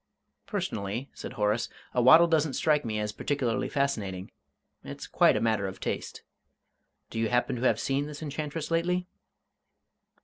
"Personally," 0.47 1.11
said 1.13 1.33
Horace, 1.33 1.69
"a 1.93 2.01
waddle 2.01 2.25
doesn't 2.25 2.53
strike 2.53 2.83
me 2.83 2.97
as 2.97 3.11
particularly 3.11 3.69
fascinating 3.69 4.31
it's 4.83 5.05
quite 5.05 5.35
a 5.37 5.39
matter 5.39 5.67
of 5.67 5.79
taste. 5.79 6.23
Do 7.11 7.19
you 7.19 7.29
happen 7.29 7.55
to 7.57 7.61
have 7.61 7.79
seen 7.79 8.07
this 8.07 8.23
enchantress 8.23 8.71
lately?" 8.71 9.05